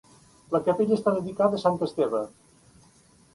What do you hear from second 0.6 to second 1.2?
capella està